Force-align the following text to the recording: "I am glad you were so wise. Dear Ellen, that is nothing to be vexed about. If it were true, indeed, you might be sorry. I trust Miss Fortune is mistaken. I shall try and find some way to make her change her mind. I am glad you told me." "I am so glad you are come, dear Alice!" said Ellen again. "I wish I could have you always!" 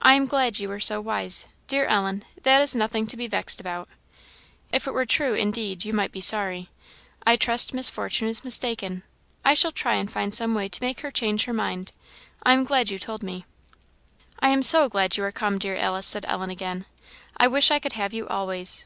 "I 0.00 0.12
am 0.12 0.26
glad 0.26 0.58
you 0.58 0.68
were 0.68 0.78
so 0.78 1.00
wise. 1.00 1.46
Dear 1.68 1.86
Ellen, 1.86 2.22
that 2.42 2.60
is 2.60 2.76
nothing 2.76 3.06
to 3.06 3.16
be 3.16 3.26
vexed 3.26 3.62
about. 3.62 3.88
If 4.74 4.86
it 4.86 4.90
were 4.92 5.06
true, 5.06 5.32
indeed, 5.32 5.86
you 5.86 5.94
might 5.94 6.12
be 6.12 6.20
sorry. 6.20 6.68
I 7.26 7.36
trust 7.36 7.72
Miss 7.72 7.88
Fortune 7.88 8.28
is 8.28 8.44
mistaken. 8.44 9.04
I 9.46 9.54
shall 9.54 9.72
try 9.72 9.94
and 9.94 10.12
find 10.12 10.34
some 10.34 10.54
way 10.54 10.68
to 10.68 10.82
make 10.82 11.00
her 11.00 11.10
change 11.10 11.46
her 11.46 11.54
mind. 11.54 11.92
I 12.42 12.52
am 12.52 12.64
glad 12.64 12.90
you 12.90 12.98
told 12.98 13.22
me." 13.22 13.46
"I 14.38 14.50
am 14.50 14.62
so 14.62 14.86
glad 14.86 15.16
you 15.16 15.24
are 15.24 15.32
come, 15.32 15.58
dear 15.58 15.76
Alice!" 15.78 16.04
said 16.06 16.26
Ellen 16.28 16.50
again. 16.50 16.84
"I 17.38 17.46
wish 17.46 17.70
I 17.70 17.78
could 17.78 17.94
have 17.94 18.12
you 18.12 18.28
always!" 18.28 18.84